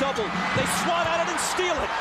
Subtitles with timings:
[0.00, 0.30] doubled.
[0.56, 1.92] They swat at it and steal it.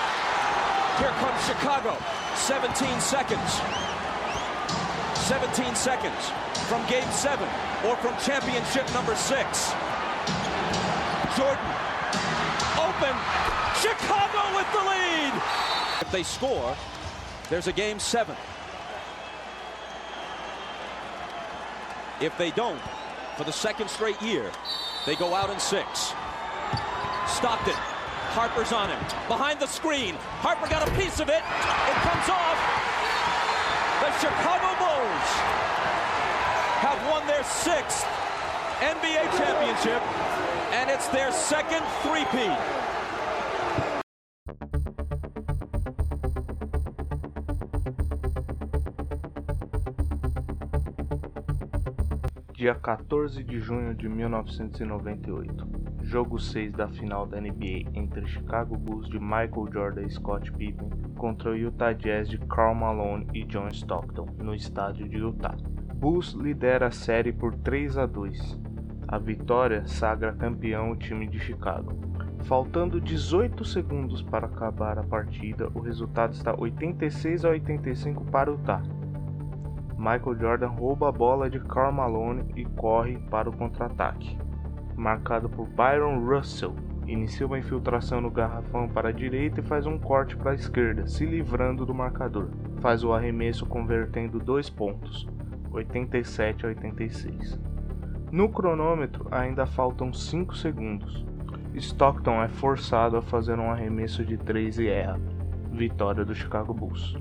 [1.00, 1.98] Here comes Chicago.
[2.36, 3.62] 17 seconds.
[5.28, 6.32] 17 seconds
[6.68, 7.48] from game seven
[7.86, 9.74] or from championship number six.
[11.38, 11.66] Jordan
[12.78, 13.16] open.
[13.82, 15.34] Chicago with the lead.
[16.02, 16.76] If they score,
[17.50, 18.36] there's a game seven.
[22.22, 22.80] If they don't,
[23.38, 24.52] for the second straight year,
[25.06, 26.14] they go out in six.
[27.34, 27.74] Stockton.
[28.38, 29.00] Harper's on him.
[29.28, 30.16] Behind the screen.
[30.46, 31.42] Harper got a piece of it.
[31.42, 32.58] It comes off.
[34.02, 35.30] The Chicago Bulls
[36.86, 38.06] have won their sixth
[38.82, 40.02] NBA championship,
[40.74, 42.58] and it's their second three-peat.
[52.56, 55.83] Dia 14 de junho de 1998.
[56.04, 60.90] Jogo 6 da final da NBA entre Chicago Bulls de Michael Jordan e Scott Pippen
[61.16, 65.56] contra o Utah Jazz de Karl Malone e John Stockton no estádio de Utah.
[65.96, 68.60] Bulls lidera a série por 3 a 2.
[69.08, 71.94] A vitória sagra campeão o time de Chicago.
[72.44, 78.84] Faltando 18 segundos para acabar a partida, o resultado está 86 a 85 para Utah.
[79.98, 84.43] Michael Jordan rouba a bola de Karl Malone e corre para o contra-ataque.
[84.96, 86.76] Marcado por Byron Russell,
[87.08, 91.08] inicia uma infiltração no garrafão para a direita e faz um corte para a esquerda,
[91.08, 92.50] se livrando do marcador.
[92.80, 95.28] Faz o arremesso convertendo dois pontos,
[95.72, 97.60] 87 a 86.
[98.32, 101.26] No cronômetro ainda faltam 5 segundos.
[101.76, 105.20] Stockton é forçado a fazer um arremesso de 3 e erra.
[105.72, 107.18] Vitória do Chicago Bulls.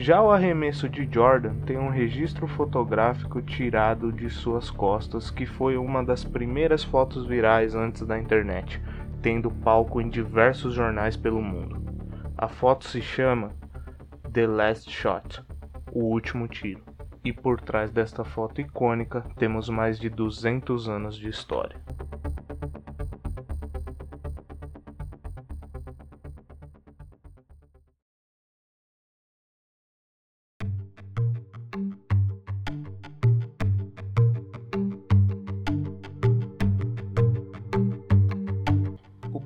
[0.00, 5.76] Já o arremesso de Jordan tem um registro fotográfico tirado de suas costas, que foi
[5.76, 8.80] uma das primeiras fotos virais antes da internet,
[9.20, 11.82] tendo palco em diversos jornais pelo mundo.
[12.36, 13.50] A foto se chama
[14.32, 15.42] The Last Shot
[15.90, 16.84] O Último Tiro
[17.24, 21.76] e por trás desta foto icônica temos mais de 200 anos de história.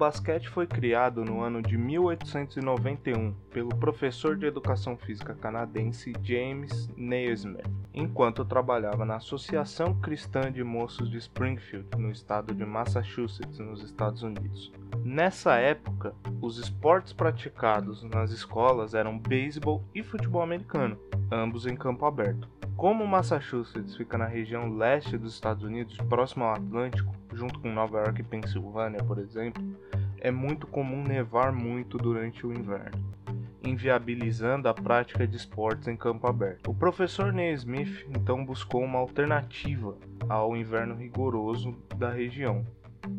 [0.03, 7.71] Basquete foi criado no ano de 1891 pelo professor de educação física canadense James Naismith,
[7.95, 14.25] enquanto trabalhava na Associação Cristã de Moços de Springfield, no estado de Massachusetts, nos Estados
[14.25, 14.73] Unidos.
[15.05, 20.99] Nessa época, os esportes praticados nas escolas eram beisebol e futebol americano,
[21.31, 22.51] ambos em campo aberto.
[22.77, 27.99] Como Massachusetts fica na região leste dos Estados Unidos, próximo ao Atlântico, junto com Nova
[27.99, 29.63] York e Pensilvânia, por exemplo,
[30.19, 32.99] é muito comum nevar muito durante o inverno,
[33.63, 36.71] inviabilizando a prática de esportes em campo aberto.
[36.71, 39.97] O professor Naismith então buscou uma alternativa
[40.29, 42.65] ao inverno rigoroso da região,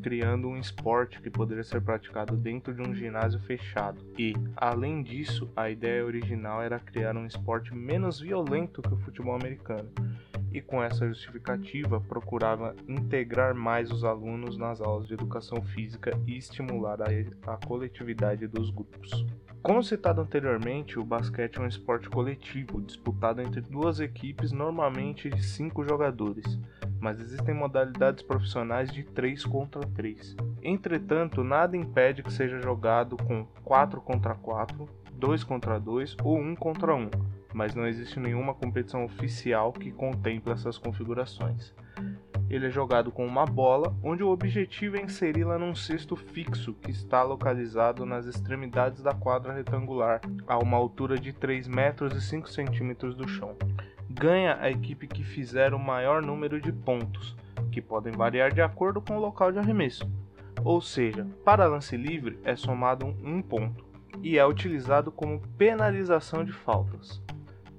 [0.03, 4.05] criando um esporte que poderia ser praticado dentro de um ginásio fechado.
[4.19, 9.33] E, além disso, a ideia original era criar um esporte menos violento que o futebol
[9.33, 9.89] americano.
[10.51, 16.37] E com essa justificativa, procurava integrar mais os alunos nas aulas de educação física e
[16.37, 19.25] estimular a, a coletividade dos grupos.
[19.63, 25.41] Como citado anteriormente, o basquete é um esporte coletivo, disputado entre duas equipes, normalmente de
[25.41, 26.59] cinco jogadores
[27.03, 30.37] mas existem modalidades profissionais de 3 contra 3.
[30.63, 36.55] Entretanto, nada impede que seja jogado com 4 contra 4, 2 contra 2 ou 1
[36.55, 37.09] contra 1,
[37.53, 41.73] mas não existe nenhuma competição oficial que contemple essas configurações.
[42.49, 46.91] Ele é jogado com uma bola, onde o objetivo é inseri-la num cesto fixo que
[46.91, 52.49] está localizado nas extremidades da quadra retangular, a uma altura de 3 metros e 5
[52.49, 53.57] centímetros do chão
[54.13, 57.35] ganha a equipe que fizer o maior número de pontos,
[57.71, 60.09] que podem variar de acordo com o local de arremesso.
[60.63, 63.83] Ou seja, para lance livre é somado um ponto
[64.21, 67.21] e é utilizado como penalização de faltas.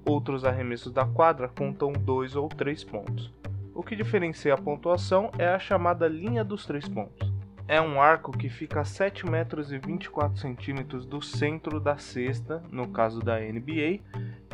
[0.05, 3.33] Outros arremessos da quadra contam dois ou três pontos.
[3.73, 7.33] O que diferencia a pontuação é a chamada linha dos três pontos.
[7.67, 12.61] É um arco que fica a 7 metros e 24 centímetros do centro da cesta,
[12.71, 14.01] no caso da NBA,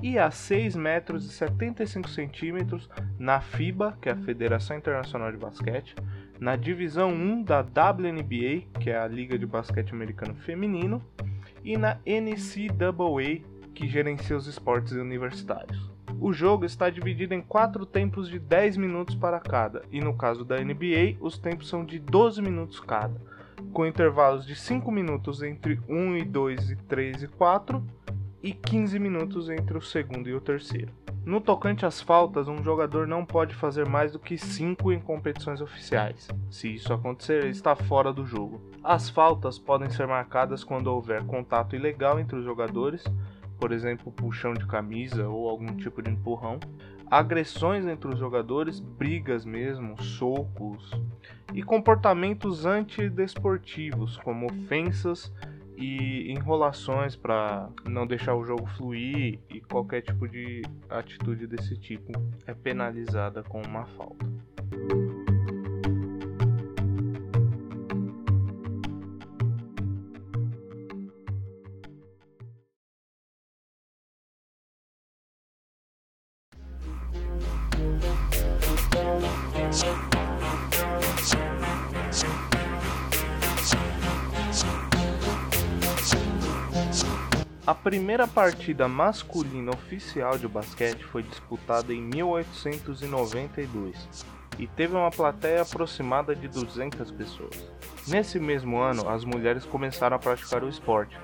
[0.02, 5.38] e a 6 metros e 75 centímetros na FIBA, que é a Federação Internacional de
[5.38, 5.96] Basquete,
[6.40, 11.02] na divisão 1 da WNBA, que é a Liga de Basquete Americano Feminino,
[11.64, 13.42] e na NCAA,
[13.74, 15.92] que gerencia os esportes universitários.
[16.20, 20.44] O jogo está dividido em quatro tempos de 10 minutos para cada, e no caso
[20.44, 23.20] da NBA, os tempos são de 12 minutos cada,
[23.72, 27.84] com intervalos de 5 minutos entre 1 e 2 e 3 e 4
[28.44, 30.92] e 15 minutos entre o segundo e o terceiro.
[31.24, 35.62] No tocante às faltas, um jogador não pode fazer mais do que 5 em competições
[35.62, 36.28] oficiais.
[36.50, 38.60] Se isso acontecer, está fora do jogo.
[38.84, 43.04] As faltas podem ser marcadas quando houver contato ilegal entre os jogadores,
[43.60, 46.60] por exemplo, puxão de camisa ou algum tipo de empurrão,
[47.12, 50.90] agressões entre os jogadores, brigas mesmo, socos
[51.54, 55.32] e comportamentos antidesportivos, como ofensas
[55.82, 62.12] e enrolações para não deixar o jogo fluir e qualquer tipo de atitude desse tipo
[62.46, 64.41] é penalizada com uma falta.
[87.84, 94.24] Primeira partida masculina oficial de basquete foi disputada em 1892
[94.60, 97.72] e teve uma plateia aproximada de 200 pessoas.
[98.08, 101.18] Nesse mesmo ano, as mulheres começaram a praticar o esporte.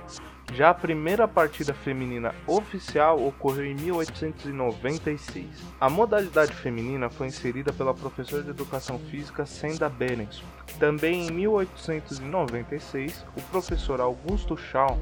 [0.54, 5.46] Já a primeira partida feminina oficial ocorreu em 1896.
[5.80, 10.46] A modalidade feminina foi inserida pela professora de educação física Senda Benenson.
[10.80, 14.98] Também em 1896, o professor Augusto Shaw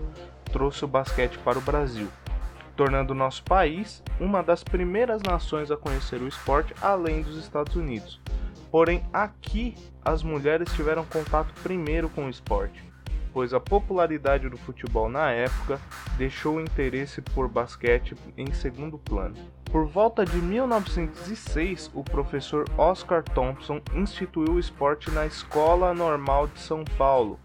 [0.52, 2.08] trouxe o basquete para o Brasil,
[2.76, 8.20] tornando nosso país uma das primeiras nações a conhecer o esporte além dos Estados Unidos.
[8.72, 12.84] Porém, aqui as mulheres tiveram contato primeiro com o esporte,
[13.36, 15.78] pois a popularidade do futebol na época
[16.18, 19.36] deixou o interesse por basquete em segundo plano.
[19.66, 26.62] Por volta de 1906, o professor Oscar Thompson instituiu o esporte na Escola Normal de
[26.62, 27.38] São Paulo,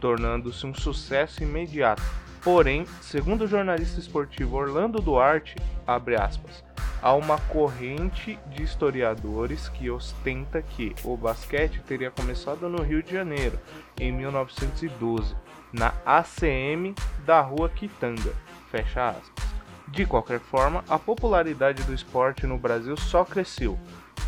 [0.00, 2.02] tornando-se um sucesso imediato
[2.46, 6.62] Porém, segundo o jornalista esportivo Orlando Duarte, aspas,
[7.02, 13.12] há uma corrente de historiadores que ostenta que o basquete teria começado no Rio de
[13.12, 13.58] Janeiro,
[13.98, 15.34] em 1912,
[15.72, 16.94] na ACM
[17.24, 18.32] da Rua Quitanga.
[18.70, 19.44] Fecha aspas.
[19.88, 23.76] De qualquer forma, a popularidade do esporte no Brasil só cresceu,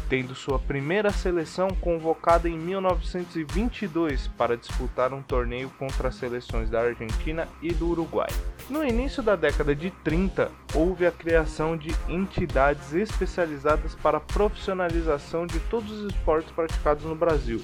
[0.08, 6.80] tendo sua primeira seleção convocada em 1922 para disputar um torneio contra as seleções da
[6.80, 8.30] Argentina e do Uruguai.
[8.70, 15.46] No início da década de 30, houve a criação de entidades especializadas para a profissionalização
[15.46, 17.62] de todos os esportes praticados no Brasil,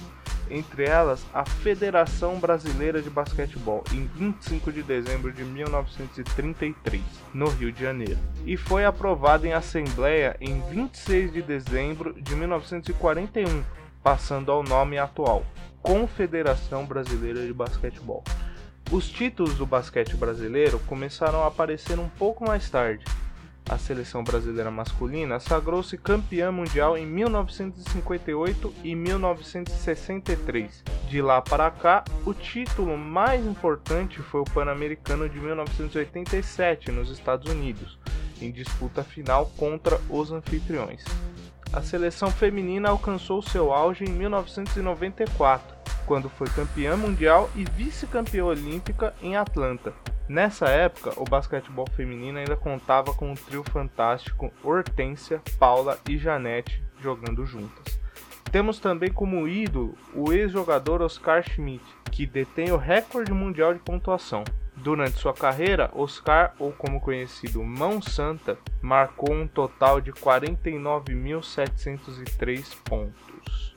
[0.49, 7.01] entre elas a Federação Brasileira de Basquetebol, em 25 de dezembro de 1933,
[7.33, 13.63] no Rio de Janeiro, e foi aprovada em Assembleia em 26 de dezembro de 1941,
[14.03, 15.45] passando ao nome atual
[15.81, 18.23] Confederação Brasileira de Basquetebol.
[18.91, 23.03] Os títulos do basquete brasileiro começaram a aparecer um pouco mais tarde,
[23.69, 30.83] a seleção brasileira masculina sagrou-se campeã mundial em 1958 e 1963.
[31.09, 37.51] De lá para cá, o título mais importante foi o Pan-Americano de 1987 nos Estados
[37.51, 37.97] Unidos,
[38.39, 41.03] em disputa final contra os anfitriões.
[41.73, 45.75] A seleção feminina alcançou seu auge em 1994,
[46.05, 49.91] quando foi campeã mundial e vice-campeã olímpica em Atlanta.
[50.27, 56.83] Nessa época, o basquetebol feminino ainda contava com o trio fantástico Hortência, Paula e Janete
[56.99, 57.99] jogando juntas.
[58.51, 64.43] Temos também como ídolo o ex-jogador Oscar Schmidt, que detém o recorde mundial de pontuação.
[64.75, 73.75] Durante sua carreira, Oscar, ou como conhecido Mão Santa, marcou um total de 49.703 pontos.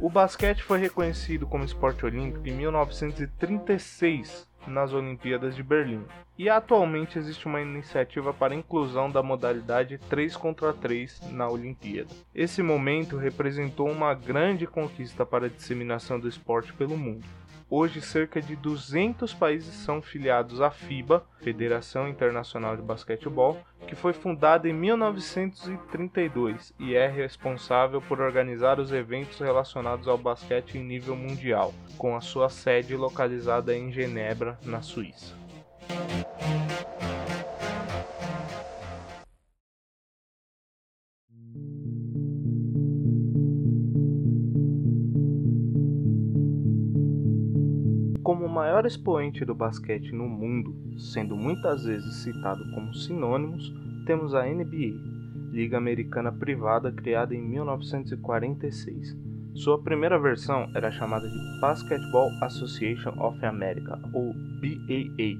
[0.00, 6.04] O basquete foi reconhecido como esporte olímpico em 1936 nas Olimpíadas de Berlim.
[6.38, 12.10] E atualmente existe uma iniciativa para a inclusão da modalidade 3 contra 3 na Olimpíada.
[12.34, 17.26] Esse momento representou uma grande conquista para a disseminação do esporte pelo mundo.
[17.70, 24.14] Hoje, cerca de 200 países são filiados à FIBA, Federação Internacional de Basquetebol, que foi
[24.14, 31.14] fundada em 1932 e é responsável por organizar os eventos relacionados ao basquete em nível
[31.14, 35.36] mundial, com a sua sede localizada em Genebra, na Suíça.
[48.78, 53.74] Maior expoente do basquete no mundo, sendo muitas vezes citado como sinônimos,
[54.06, 59.16] temos a NBA, liga americana privada criada em 1946.
[59.54, 65.34] Sua primeira versão era chamada de Basketball Association of America, ou BAA,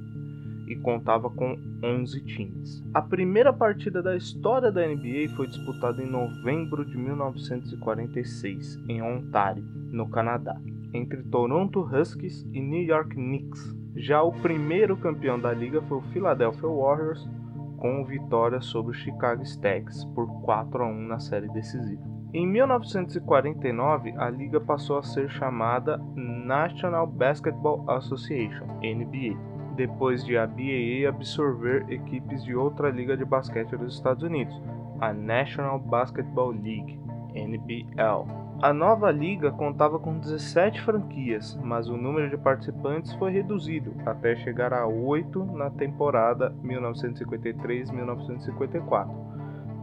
[0.67, 2.83] e contava com 11 times.
[2.93, 9.63] A primeira partida da história da NBA foi disputada em novembro de 1946, em Ontário,
[9.93, 10.61] no Canadá,
[10.93, 13.77] entre Toronto Huskies e New York Knicks.
[13.97, 17.29] Já o primeiro campeão da liga foi o Philadelphia Warriors,
[17.77, 22.03] com vitória sobre o Chicago Stacks por 4 a 1 na série decisiva.
[22.35, 30.45] Em 1949, a liga passou a ser chamada National Basketball Association, NBA depois de a
[30.45, 34.61] BAA absorver equipes de outra liga de basquete dos Estados Unidos,
[35.01, 36.99] a National Basketball League,
[37.33, 38.48] NBL.
[38.61, 44.35] A nova liga contava com 17 franquias, mas o número de participantes foi reduzido até
[44.35, 49.09] chegar a 8 na temporada 1953-1954.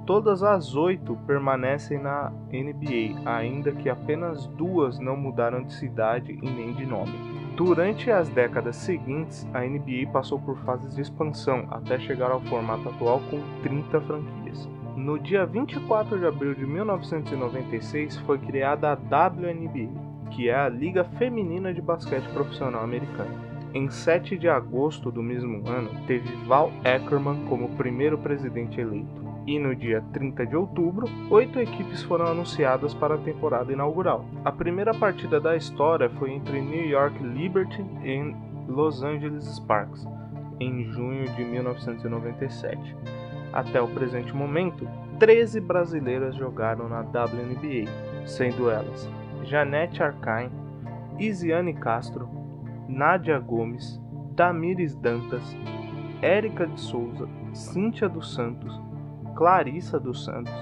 [0.06, 6.46] Todas as oito permanecem na NBA, ainda que apenas duas não mudaram de cidade e
[6.46, 7.18] nem de nome.
[7.56, 12.90] Durante as décadas seguintes, a NBA passou por fases de expansão até chegar ao formato
[12.90, 14.75] atual com 30 franquias.
[14.96, 19.90] No dia 24 de abril de 1996 foi criada a WNBA,
[20.32, 23.30] que é a Liga Feminina de Basquete Profissional Americana.
[23.74, 29.60] Em 7 de agosto do mesmo ano, teve Val Ackerman como primeiro presidente eleito e
[29.60, 34.26] no dia 30 de outubro, oito equipes foram anunciadas para a temporada inaugural.
[34.44, 38.36] A primeira partida da história foi entre New York Liberty e
[38.68, 40.08] Los Angeles Sparks,
[40.60, 42.96] em junho de 1997.
[43.56, 44.86] Até o presente momento,
[45.18, 47.90] 13 brasileiras jogaram na WNBA,
[48.28, 49.10] sendo elas
[49.46, 50.52] Janete Arcain,
[51.18, 52.30] Isiane Castro,
[52.90, 54.02] Nádia Gomes,
[54.36, 55.56] Tamires Dantas,
[56.22, 58.82] Érica de Souza, Cíntia dos Santos,
[59.36, 60.54] Clarissa dos Santos,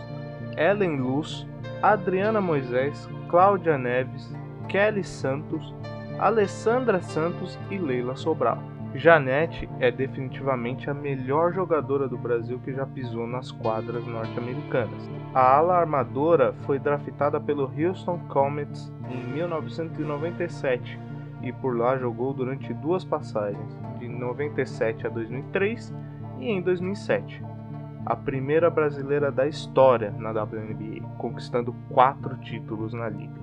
[0.56, 1.48] Ellen Luz,
[1.82, 4.32] Adriana Moisés, Cláudia Neves,
[4.68, 5.74] Kelly Santos,
[6.20, 8.73] Alessandra Santos e Leila Sobral.
[8.96, 15.10] Janete é definitivamente a melhor jogadora do Brasil que já pisou nas quadras norte-americanas.
[15.34, 21.00] A ala armadora foi draftada pelo Houston Comets em 1997
[21.42, 25.94] e por lá jogou durante duas passagens, de 97 a 2003
[26.40, 27.44] e em 2007
[28.06, 33.34] a primeira brasileira da história na WNBA, conquistando quatro títulos na liga.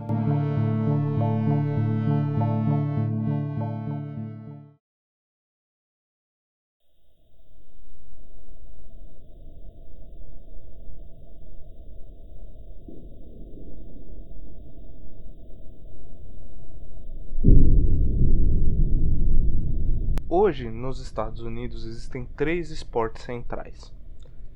[20.51, 23.95] Hoje, nos Estados Unidos, existem três esportes centrais: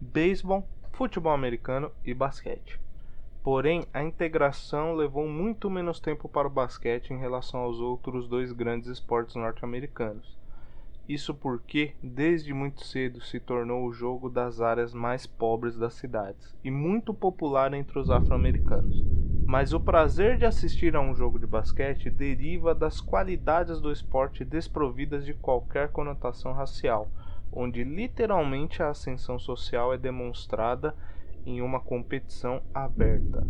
[0.01, 2.81] beisebol, futebol americano e basquete.
[3.45, 8.51] Porém, a integração levou muito menos tempo para o basquete em relação aos outros dois
[8.51, 10.37] grandes esportes norte-americanos.
[11.09, 16.57] Isso porque, desde muito cedo, se tornou o jogo das áreas mais pobres das cidades
[16.65, 19.14] e muito popular entre os afro-americanos.
[19.55, 24.45] Mas o prazer de assistir a um jogo de basquete deriva das qualidades do esporte
[24.45, 27.09] desprovidas de qualquer conotação racial
[27.53, 30.93] onde literalmente a ascensão social é demonstrada
[31.47, 33.47] em uma competição aberta.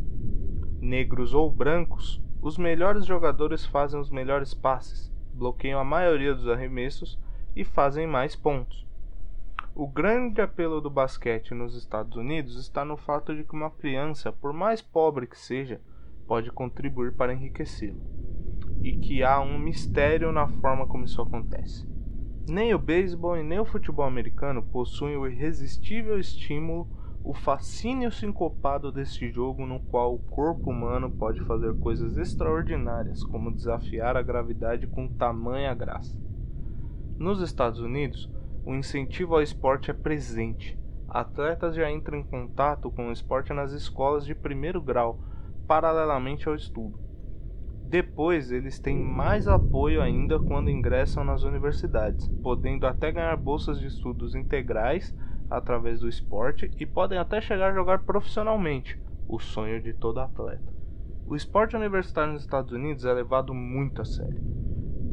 [0.79, 7.19] Negros ou brancos, os melhores jogadores fazem os melhores passes, bloqueiam a maioria dos arremessos
[7.57, 8.87] e fazem mais pontos.
[9.75, 14.31] O grande apelo do basquete nos Estados Unidos está no fato de que uma criança,
[14.31, 15.81] por mais pobre que seja,
[16.27, 18.01] pode contribuir para enriquecê-lo,
[18.83, 21.87] e que há um mistério na forma como isso acontece.
[22.49, 26.87] Nem o beisebol e nem o futebol americano possuem o irresistível estímulo,
[27.25, 33.51] o fascínio sincopado deste jogo no qual o corpo humano pode fazer coisas extraordinárias, como
[33.51, 36.21] desafiar a gravidade com tamanha graça.
[37.19, 38.31] Nos Estados Unidos,
[38.67, 40.79] o incentivo ao esporte é presente.
[41.09, 45.19] Atletas já entram em contato com o esporte nas escolas de primeiro grau,
[45.67, 46.99] paralelamente ao estudo.
[47.87, 53.87] Depois, eles têm mais apoio ainda quando ingressam nas universidades, podendo até ganhar bolsas de
[53.87, 55.15] estudos integrais
[55.49, 60.73] através do esporte e podem até chegar a jogar profissionalmente, o sonho de todo atleta.
[61.27, 64.43] O esporte universitário nos Estados Unidos é levado muito a sério.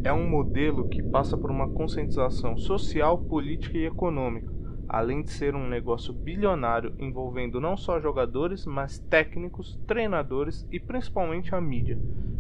[0.03, 4.50] É um modelo que passa por uma conscientização social, política e econômica,
[4.93, 11.55] além de ser um negócio bilionário envolvendo não só jogadores, mas técnicos, treinadores e principalmente
[11.55, 11.98] a mídia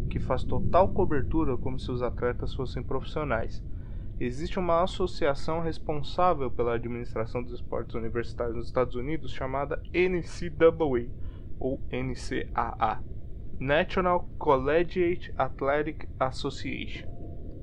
[0.09, 3.63] que faz total cobertura como se os atletas fossem profissionais.
[4.19, 11.09] Existe uma associação responsável pela administração dos esportes universitários nos Estados Unidos chamada NCAA
[11.57, 13.01] ou NCAA.
[13.57, 17.10] National Collegiate Athletic Association.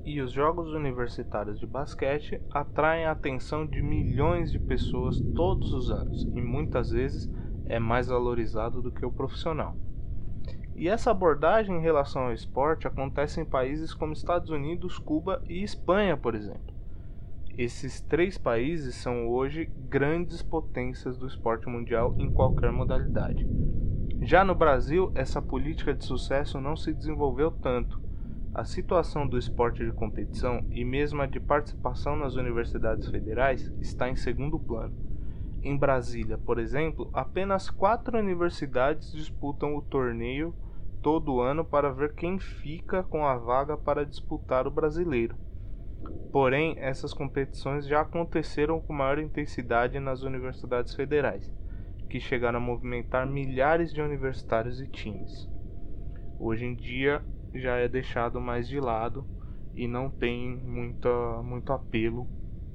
[0.05, 5.91] E os jogos universitários de basquete atraem a atenção de milhões de pessoas todos os
[5.91, 7.29] anos e muitas vezes
[7.65, 9.75] é mais valorizado do que o profissional.
[10.75, 15.61] E essa abordagem em relação ao esporte acontece em países como Estados Unidos, Cuba e
[15.61, 16.73] Espanha, por exemplo.
[17.57, 23.45] Esses três países são hoje grandes potências do esporte mundial em qualquer modalidade.
[24.21, 28.08] Já no Brasil, essa política de sucesso não se desenvolveu tanto.
[28.53, 34.09] A situação do esporte de competição e mesmo a de participação nas universidades federais está
[34.09, 34.95] em segundo plano.
[35.61, 40.53] Em Brasília, por exemplo, apenas quatro universidades disputam o torneio
[41.01, 45.35] todo ano para ver quem fica com a vaga para disputar o brasileiro.
[46.31, 51.51] Porém, essas competições já aconteceram com maior intensidade nas universidades federais,
[52.09, 55.47] que chegaram a movimentar milhares de universitários e times.
[56.39, 57.21] Hoje em dia
[57.53, 59.25] já é deixado mais de lado
[59.73, 61.09] e não tem muita,
[61.43, 62.27] muito apelo,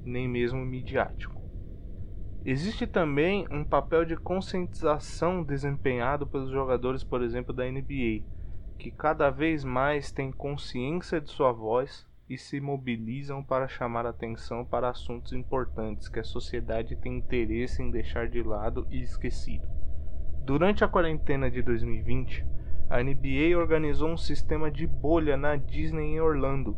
[0.03, 1.35] nem mesmo midiático.
[2.43, 8.23] Existe também um papel de conscientização desempenhado pelos jogadores, por exemplo, da NBA,
[8.77, 14.65] que cada vez mais têm consciência de sua voz e se mobilizam para chamar atenção
[14.65, 19.67] para assuntos importantes que a sociedade tem interesse em deixar de lado e esquecido.
[20.43, 22.45] Durante a quarentena de 2020,
[22.87, 26.77] a NBA organizou um sistema de bolha na Disney em Orlando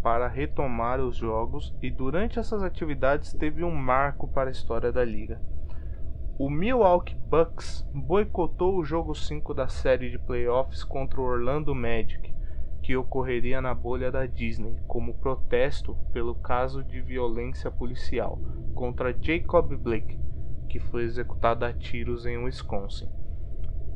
[0.00, 5.04] para retomar os jogos e durante essas atividades teve um marco para a história da
[5.04, 5.40] liga.
[6.38, 12.34] O Milwaukee Bucks boicotou o jogo 5 da série de playoffs contra o Orlando Magic,
[12.82, 18.38] que ocorreria na bolha da Disney, como protesto pelo caso de violência policial
[18.74, 20.18] contra Jacob Blake,
[20.68, 23.08] que foi executado a tiros em Wisconsin.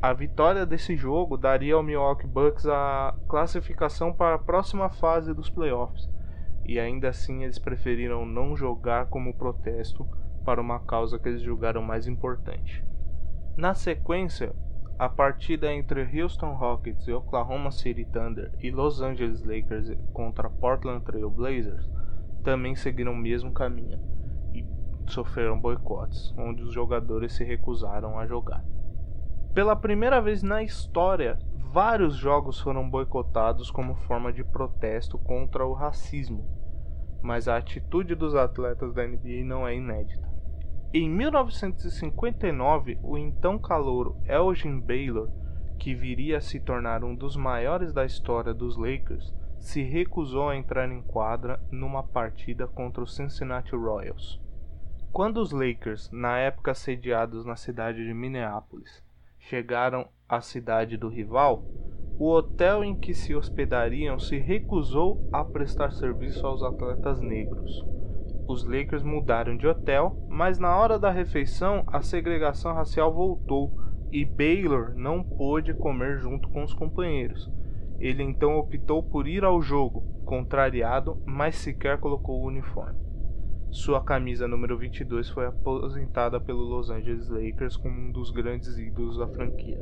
[0.01, 5.49] A vitória desse jogo daria ao Milwaukee Bucks a classificação para a próxima fase dos
[5.49, 6.09] playoffs,
[6.65, 10.07] e ainda assim eles preferiram não jogar como protesto
[10.45, 12.81] para uma causa que eles julgaram mais importante.
[13.57, 14.55] Na sequência,
[14.97, 21.03] a partida entre Houston Rockets e Oklahoma City Thunder e Los Angeles Lakers contra Portland
[21.03, 21.89] Trail Blazers
[22.41, 23.99] também seguiram o mesmo caminho
[24.53, 24.65] e
[25.11, 28.63] sofreram boicotes, onde os jogadores se recusaram a jogar.
[29.53, 31.39] Pela primeira vez na história,
[31.71, 36.45] vários jogos foram boicotados como forma de protesto contra o racismo,
[37.21, 40.29] mas a atitude dos atletas da NBA não é inédita.
[40.93, 45.29] Em 1959, o então calouro Elgin Baylor,
[45.77, 50.55] que viria a se tornar um dos maiores da história dos Lakers, se recusou a
[50.55, 54.41] entrar em quadra numa partida contra os Cincinnati Royals.
[55.11, 59.03] Quando os Lakers, na época sediados na cidade de Minneapolis,
[59.39, 61.63] chegaram à cidade do rival,
[62.19, 67.83] o hotel em que se hospedariam se recusou a prestar serviço aos atletas negros.
[68.47, 73.71] Os Lakers mudaram de hotel, mas na hora da refeição a segregação racial voltou
[74.11, 77.49] e Baylor não pôde comer junto com os companheiros.
[77.99, 83.08] Ele então optou por ir ao jogo, contrariado, mas sequer colocou o uniforme.
[83.71, 89.17] Sua camisa número 22 foi aposentada pelo Los Angeles Lakers como um dos grandes ídolos
[89.19, 89.79] da franquia.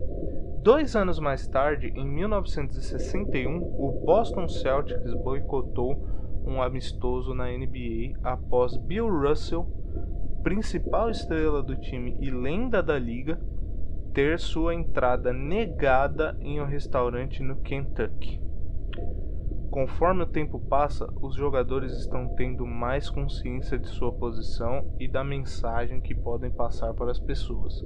[0.62, 6.06] Dois anos mais tarde, em 1961, o Boston Celtics boicotou
[6.45, 9.65] um amistoso na NBA após Bill Russell,
[10.43, 13.39] principal estrela do time e lenda da liga,
[14.13, 18.47] ter sua entrada negada em um restaurante no Kentucky.
[19.78, 25.24] Conforme o tempo passa, os jogadores estão tendo mais consciência de sua posição e da
[25.24, 27.86] mensagem que podem passar para as pessoas.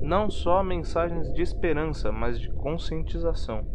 [0.00, 3.66] Não só mensagens de esperança, mas de conscientização.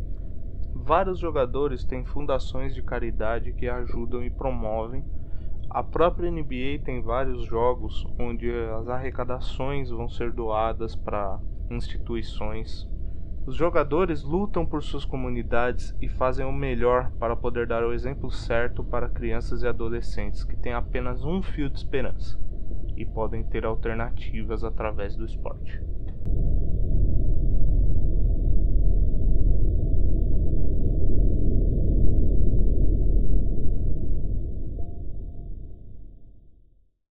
[0.74, 5.04] Vários jogadores têm fundações de caridade que ajudam e promovem.
[5.69, 11.38] A própria NBA tem vários jogos onde as arrecadações vão ser doadas para
[11.69, 12.88] instituições
[13.45, 18.31] os jogadores lutam por suas comunidades e fazem o melhor para poder dar o exemplo
[18.31, 22.39] certo para crianças e adolescentes que têm apenas um fio de esperança
[22.97, 25.79] e podem ter alternativas através do esporte.